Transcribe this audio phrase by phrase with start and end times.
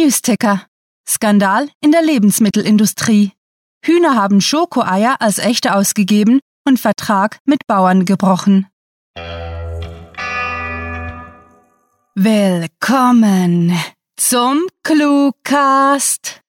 [0.00, 0.62] Newsticker.
[1.06, 3.32] Skandal in der Lebensmittelindustrie.
[3.84, 8.66] Hühner haben Schokoeier als echte ausgegeben und Vertrag mit Bauern gebrochen.
[12.14, 13.78] Willkommen
[14.16, 16.40] zum Cluecast.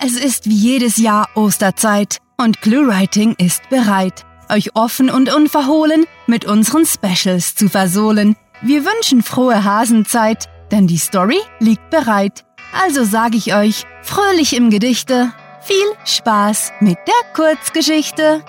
[0.00, 6.44] Es ist wie jedes Jahr Osterzeit und ClueWriting ist bereit, euch offen und unverhohlen mit
[6.44, 8.36] unseren Specials zu versohlen.
[8.62, 12.44] Wir wünschen frohe Hasenzeit, denn die Story liegt bereit.
[12.72, 18.44] Also sage ich euch, fröhlich im Gedichte, viel Spaß mit der Kurzgeschichte.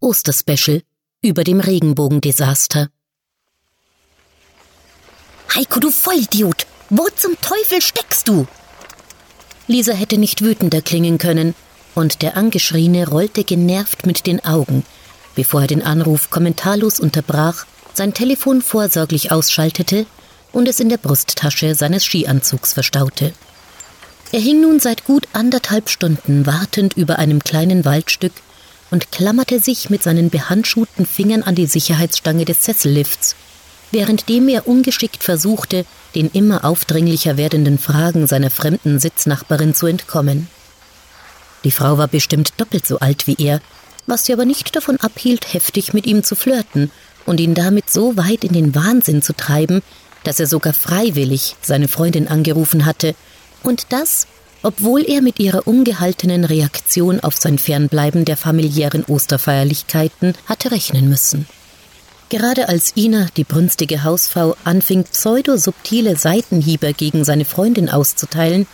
[0.00, 0.82] Osterspecial
[1.22, 2.88] über dem Regenbogendesaster.
[5.54, 6.66] Heiko, du Vollidiot!
[6.88, 8.46] Wo zum Teufel steckst du?
[9.66, 11.54] Lisa hätte nicht wütender klingen können,
[11.94, 14.82] und der Angeschriene rollte genervt mit den Augen,
[15.34, 20.06] bevor er den Anruf kommentarlos unterbrach, sein Telefon vorsorglich ausschaltete
[20.52, 23.34] und es in der Brusttasche seines Skianzugs verstaute.
[24.32, 28.32] Er hing nun seit gut anderthalb Stunden wartend über einem kleinen Waldstück
[28.90, 33.36] und klammerte sich mit seinen behandschuhten Fingern an die Sicherheitsstange des Sessellifts,
[33.92, 40.48] währenddem er ungeschickt versuchte, den immer aufdringlicher werdenden Fragen seiner fremden Sitznachbarin zu entkommen.
[41.64, 43.60] Die Frau war bestimmt doppelt so alt wie er,
[44.06, 46.90] was sie aber nicht davon abhielt, heftig mit ihm zu flirten
[47.24, 49.82] und ihn damit so weit in den Wahnsinn zu treiben,
[50.24, 53.14] dass er sogar freiwillig seine Freundin angerufen hatte,
[53.62, 54.26] und das,
[54.62, 61.46] obwohl er mit ihrer ungehaltenen Reaktion auf sein Fernbleiben der familiären Osterfeierlichkeiten hatte rechnen müssen.
[62.32, 68.66] Gerade als Ina, die brünstige Hausfrau, anfing, pseudo-subtile Seitenhiebe gegen seine Freundin auszuteilen,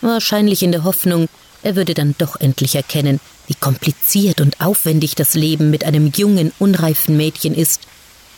[0.00, 1.28] wahrscheinlich in der Hoffnung,
[1.62, 6.50] er würde dann doch endlich erkennen, wie kompliziert und aufwendig das Leben mit einem jungen,
[6.58, 7.82] unreifen Mädchen ist,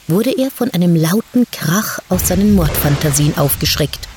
[0.08, 4.08] wurde er von einem lauten Krach aus seinen Mordfantasien aufgeschreckt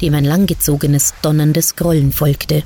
[0.00, 2.62] dem ein langgezogenes, donnerndes Grollen folgte.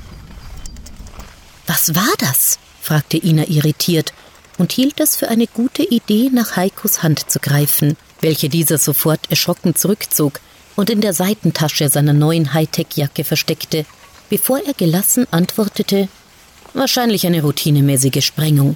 [1.67, 2.57] Was war das?
[2.79, 4.13] fragte Ina irritiert
[4.57, 9.29] und hielt es für eine gute Idee, nach Heikos Hand zu greifen, welche dieser sofort
[9.29, 10.39] erschrocken zurückzog
[10.75, 13.85] und in der Seitentasche seiner neuen Hightech-Jacke versteckte,
[14.29, 16.07] bevor er gelassen antwortete,
[16.73, 18.75] wahrscheinlich eine routinemäßige Sprengung.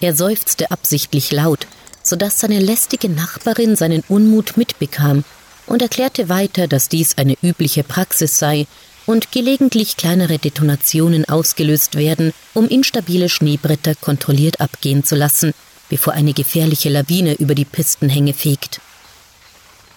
[0.00, 1.66] Er seufzte absichtlich laut,
[2.02, 5.24] so dass seine lästige Nachbarin seinen Unmut mitbekam
[5.66, 8.66] und erklärte weiter, dass dies eine übliche Praxis sei
[9.08, 15.54] und gelegentlich kleinere Detonationen ausgelöst werden, um instabile Schneebretter kontrolliert abgehen zu lassen,
[15.88, 18.82] bevor eine gefährliche Lawine über die Pistenhänge fegt.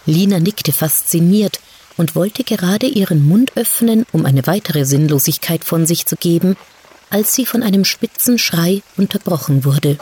[0.06, 1.60] Lina nickte fasziniert
[1.98, 6.56] und wollte gerade ihren Mund öffnen, um eine weitere Sinnlosigkeit von sich zu geben,
[7.10, 9.98] als sie von einem spitzen Schrei unterbrochen wurde.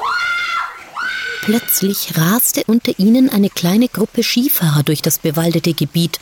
[1.42, 6.20] Plötzlich raste unter ihnen eine kleine Gruppe Skifahrer durch das bewaldete Gebiet,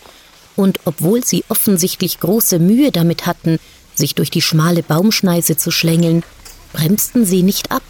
[0.58, 3.60] und obwohl sie offensichtlich große Mühe damit hatten,
[3.94, 6.24] sich durch die schmale Baumschneise zu schlängeln,
[6.72, 7.84] bremsten sie nicht ab,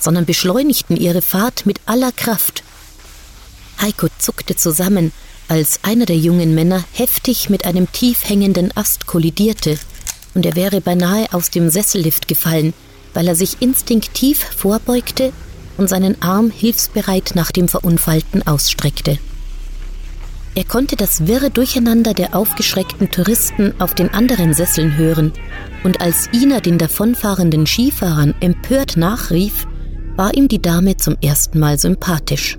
[0.00, 2.64] sondern beschleunigten ihre Fahrt mit aller Kraft.
[3.80, 5.12] Heiko zuckte zusammen,
[5.46, 9.78] als einer der jungen Männer heftig mit einem tief hängenden Ast kollidierte,
[10.34, 12.74] und er wäre beinahe aus dem Sessellift gefallen,
[13.14, 15.32] weil er sich instinktiv vorbeugte
[15.76, 19.18] und seinen Arm hilfsbereit nach dem Verunfallten ausstreckte.
[20.58, 25.32] Er konnte das wirre Durcheinander der aufgeschreckten Touristen auf den anderen Sesseln hören,
[25.84, 29.68] und als Ina den davonfahrenden Skifahrern empört nachrief,
[30.16, 32.58] war ihm die Dame zum ersten Mal sympathisch.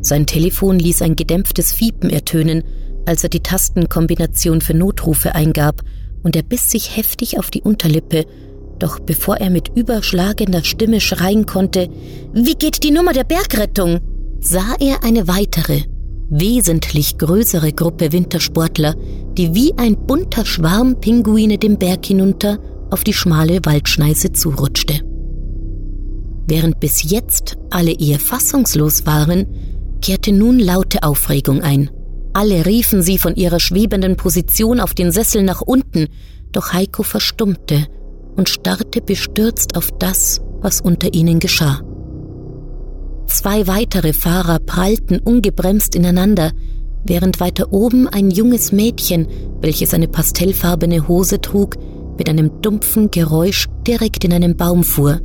[0.00, 2.64] Sein Telefon ließ ein gedämpftes Fiepen ertönen,
[3.06, 5.82] als er die Tastenkombination für Notrufe eingab,
[6.24, 8.26] und er biss sich heftig auf die Unterlippe,
[8.80, 11.88] doch bevor er mit überschlagender Stimme schreien konnte,
[12.32, 14.00] Wie geht die Nummer der Bergrettung?
[14.40, 15.82] sah er eine weitere,
[16.28, 18.94] wesentlich größere Gruppe Wintersportler,
[19.36, 22.58] die wie ein bunter Schwarm Pinguine den Berg hinunter
[22.90, 25.00] auf die schmale Waldschneise zurutschte.
[26.48, 29.46] Während bis jetzt alle eher fassungslos waren,
[30.00, 31.90] kehrte nun laute Aufregung ein.
[32.32, 36.06] Alle riefen sie von ihrer schwebenden Position auf den Sessel nach unten,
[36.52, 37.86] doch Heiko verstummte
[38.36, 41.80] und starrte bestürzt auf das, was unter ihnen geschah.
[43.26, 46.52] Zwei weitere Fahrer prallten ungebremst ineinander,
[47.04, 49.26] während weiter oben ein junges Mädchen,
[49.60, 51.76] welches eine pastellfarbene Hose trug,
[52.18, 55.20] mit einem dumpfen Geräusch direkt in einen Baum fuhr,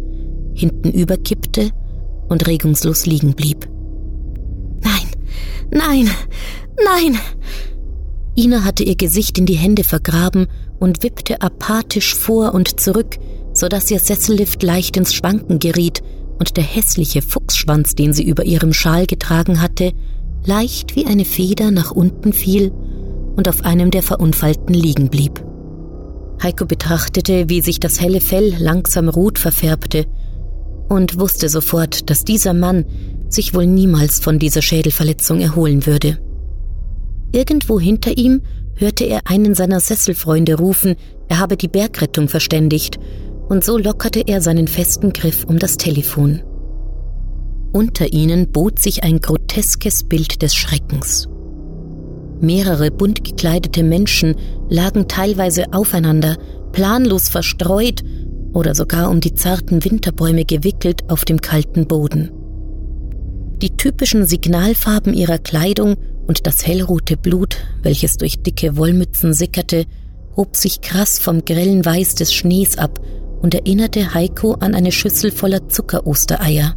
[0.54, 1.72] hinten überkippte
[2.28, 3.70] und regungslos liegen blieb.
[4.84, 5.08] Nein,
[5.72, 6.10] nein,
[6.84, 7.20] nein!
[8.36, 10.48] Ina hatte ihr Gesicht in die Hände vergraben
[10.80, 13.18] und wippte apathisch vor und zurück,
[13.54, 16.02] so dass ihr Sessellift leicht ins Schwanken geriet
[16.40, 17.22] und der hässliche
[17.62, 19.94] Fuchsschwanz, den sie über ihrem Schal getragen hatte,
[20.46, 22.72] leicht wie eine Feder nach unten fiel
[23.36, 25.44] und auf einem der Verunfallten liegen blieb.
[26.42, 30.06] Heiko betrachtete, wie sich das helle Fell langsam rot verfärbte
[30.90, 32.86] und wusste sofort, dass dieser Mann
[33.30, 36.18] sich wohl niemals von dieser Schädelverletzung erholen würde.
[37.32, 38.42] Irgendwo hinter ihm
[38.76, 40.96] hörte er einen seiner Sesselfreunde rufen,
[41.30, 43.00] er habe die Bergrettung verständigt,
[43.48, 46.42] und so lockerte er seinen festen Griff um das Telefon.
[47.74, 51.30] Unter ihnen bot sich ein groteskes Bild des Schreckens.
[52.42, 54.36] Mehrere bunt gekleidete Menschen
[54.70, 56.38] lagen teilweise aufeinander,
[56.74, 58.04] planlos verstreut
[58.54, 62.32] oder sogar um die zarten Winterbäume gewickelt auf dem kalten Boden.
[63.62, 65.96] Die typischen Signalfarben ihrer Kleidung
[66.28, 69.86] und das hellrote Blut, welches durch dicke Wollmützen sickerte,
[70.36, 73.00] hob sich krass vom grellen Weiß des Schnees ab
[73.42, 76.76] und erinnerte Heiko an eine Schüssel voller Zuckerostereier.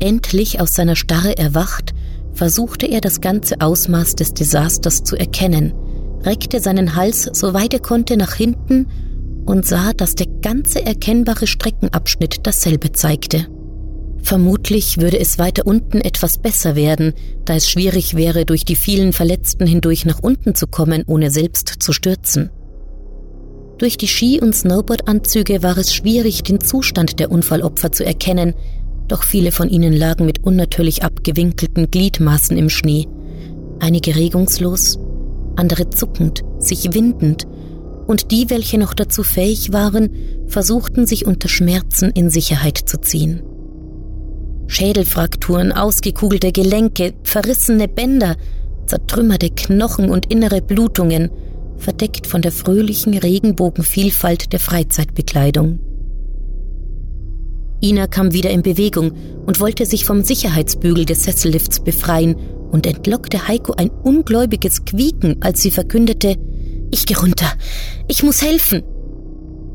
[0.00, 1.94] Endlich aus seiner Starre erwacht,
[2.32, 5.72] versuchte er das ganze Ausmaß des Desasters zu erkennen,
[6.22, 8.86] reckte seinen Hals so weit er konnte nach hinten
[9.44, 13.46] und sah, dass der ganze erkennbare Streckenabschnitt dasselbe zeigte.
[14.22, 17.14] Vermutlich würde es weiter unten etwas besser werden,
[17.44, 21.68] da es schwierig wäre, durch die vielen Verletzten hindurch nach unten zu kommen, ohne selbst
[21.78, 22.50] zu stürzen.
[23.78, 28.54] Durch die Ski- und Snowboardanzüge war es schwierig, den Zustand der Unfallopfer zu erkennen,
[29.08, 33.08] doch viele von ihnen lagen mit unnatürlich abgewinkelten Gliedmaßen im Schnee,
[33.80, 34.98] einige regungslos,
[35.56, 37.46] andere zuckend, sich windend,
[38.06, 40.10] und die, welche noch dazu fähig waren,
[40.46, 43.42] versuchten sich unter Schmerzen in Sicherheit zu ziehen.
[44.66, 48.36] Schädelfrakturen, ausgekugelte Gelenke, verrissene Bänder,
[48.86, 51.30] zertrümmerte Knochen und innere Blutungen,
[51.76, 55.80] verdeckt von der fröhlichen Regenbogenvielfalt der Freizeitbekleidung.
[57.80, 59.12] Ina kam wieder in Bewegung
[59.46, 62.36] und wollte sich vom Sicherheitsbügel des Sessellifts befreien
[62.70, 66.36] und entlockte Heiko ein ungläubiges Quieken, als sie verkündete,
[66.90, 67.50] ich geh runter,
[68.08, 68.82] ich muss helfen.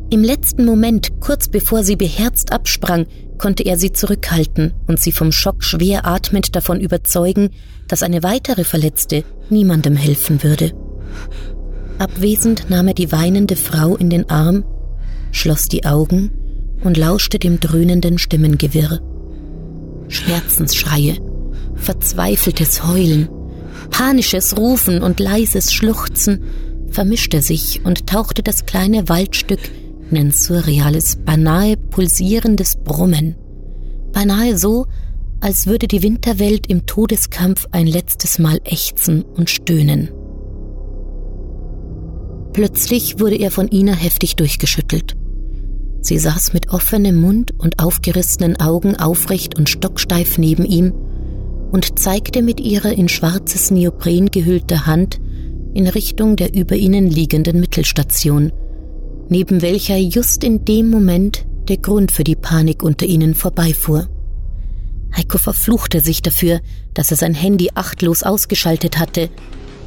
[0.09, 3.07] Im letzten Moment, kurz bevor sie beherzt absprang,
[3.37, 7.49] konnte er sie zurückhalten und sie vom Schock schwer atmend davon überzeugen,
[7.87, 10.71] dass eine weitere Verletzte niemandem helfen würde.
[11.97, 14.65] Abwesend nahm er die weinende Frau in den Arm,
[15.31, 16.31] schloss die Augen
[16.83, 18.99] und lauschte dem dröhnenden Stimmengewirr.
[20.07, 21.17] Schmerzensschreie,
[21.75, 23.29] verzweifeltes Heulen,
[23.89, 26.43] panisches Rufen und leises Schluchzen
[26.89, 29.59] vermischte sich und tauchte das kleine Waldstück
[30.11, 33.35] in ein surreales, beinahe pulsierendes Brummen.
[34.11, 34.85] Beinahe so,
[35.39, 40.09] als würde die Winterwelt im Todeskampf ein letztes Mal ächzen und stöhnen.
[42.53, 45.15] Plötzlich wurde er von Ina heftig durchgeschüttelt.
[46.03, 50.91] Sie saß mit offenem Mund und aufgerissenen Augen aufrecht und stocksteif neben ihm
[51.71, 55.21] und zeigte mit ihrer in schwarzes Neopren gehüllter Hand
[55.73, 58.51] in Richtung der über ihnen liegenden Mittelstation,
[59.29, 64.09] neben welcher just in dem Moment der Grund für die Panik unter ihnen vorbeifuhr.
[65.15, 66.59] Heiko verfluchte sich dafür,
[66.93, 69.29] dass er sein Handy achtlos ausgeschaltet hatte,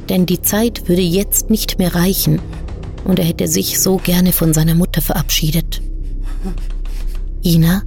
[0.09, 2.39] denn die Zeit würde jetzt nicht mehr reichen
[3.03, 5.83] und er hätte sich so gerne von seiner Mutter verabschiedet.
[7.43, 7.83] Ina?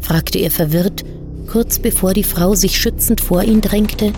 [0.00, 1.04] fragte er verwirrt,
[1.46, 4.12] kurz bevor die Frau sich schützend vor ihn drängte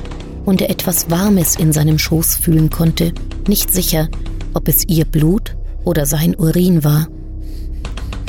[0.45, 3.13] und er etwas Warmes in seinem Schoß fühlen konnte,
[3.49, 4.09] nicht sicher,
[4.55, 7.09] ob es ihr Blut oder sein Urin war.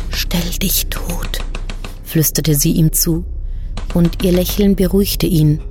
[0.10, 1.40] Stell dich tot,
[2.04, 3.24] flüsterte sie ihm zu,
[3.94, 5.62] und ihr Lächeln beruhigte ihn,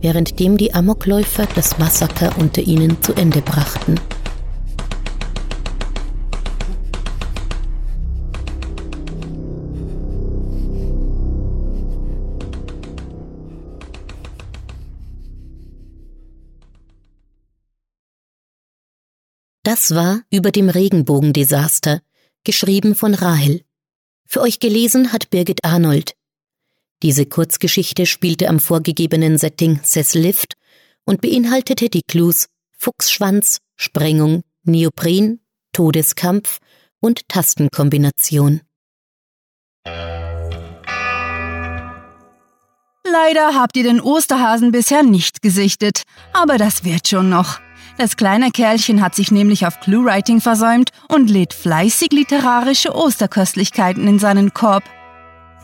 [0.00, 3.96] währenddem die Amokläufer das Massaker unter ihnen zu Ende brachten.
[19.78, 22.02] Das war über dem Regenbogendesaster,
[22.42, 23.62] geschrieben von Rahel.
[24.26, 26.14] Für euch gelesen hat Birgit Arnold.
[27.04, 30.54] Diese Kurzgeschichte spielte am vorgegebenen Setting Sesslift
[31.04, 35.38] und beinhaltete die Clues Fuchsschwanz, Sprengung, Neopren,
[35.72, 36.58] Todeskampf
[36.98, 38.62] und Tastenkombination.
[43.04, 47.60] Leider habt ihr den Osterhasen bisher nicht gesichtet, aber das wird schon noch.
[47.98, 54.20] Das kleine Kerlchen hat sich nämlich auf Cluewriting versäumt und lädt fleißig literarische Osterköstlichkeiten in
[54.20, 54.84] seinen Korb.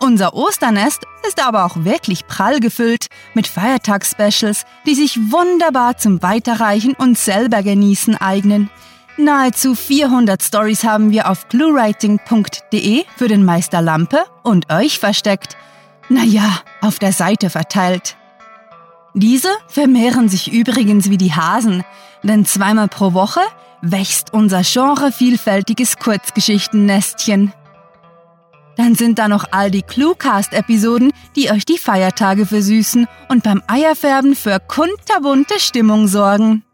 [0.00, 6.94] Unser Osternest ist aber auch wirklich prall gefüllt mit Feiertagsspecials, die sich wunderbar zum Weiterreichen
[6.94, 8.68] und selber genießen eignen.
[9.16, 15.56] Nahezu 400 Stories haben wir auf cluewriting.de für den Meister Lampe und euch versteckt.
[16.08, 18.16] Naja, auf der Seite verteilt.
[19.14, 21.84] Diese vermehren sich übrigens wie die Hasen,
[22.24, 23.40] denn zweimal pro Woche
[23.80, 27.52] wächst unser genrevielfältiges Kurzgeschichtennestchen.
[28.76, 34.34] Dann sind da noch all die Cluecast-Episoden, die euch die Feiertage versüßen und beim Eierfärben
[34.34, 36.64] für kunterbunte Stimmung sorgen.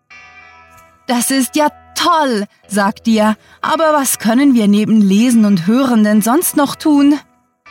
[1.07, 6.23] Das ist ja toll, sagt ihr, aber was können wir neben Lesen und Hören denn
[6.23, 7.19] sonst noch tun?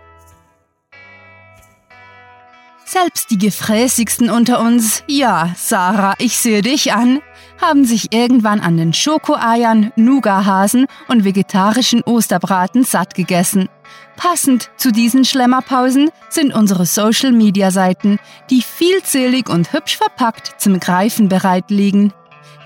[2.84, 7.22] Selbst die gefräßigsten unter uns, ja, Sarah, ich sehe dich an,
[7.60, 13.68] haben sich irgendwann an den Schokoeiern, Nougahasen und vegetarischen Osterbraten satt gegessen.
[14.16, 18.18] Passend zu diesen Schlemmerpausen sind unsere Social-Media-Seiten,
[18.50, 22.12] die vielzählig und hübsch verpackt zum Greifen bereit liegen.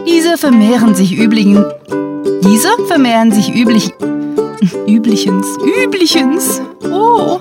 [0.06, 1.65] Diese vermehren sich übrigens
[2.44, 3.94] diese vermehren sich üblich.
[4.88, 5.46] Üblichens.
[5.84, 6.62] Üblichens.
[6.84, 7.39] Oh.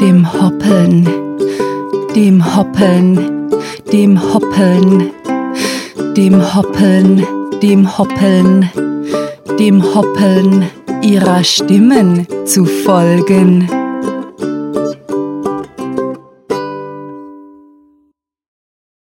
[0.00, 1.08] Dem Hoppeln.
[2.14, 3.50] Dem Hoppeln.
[3.92, 5.10] Dem Hoppeln.
[6.16, 7.26] Dem Hoppeln.
[7.62, 8.70] Dem Hoppeln.
[9.58, 10.66] Dem Hoppeln
[11.02, 13.68] ihrer Stimmen zu folgen.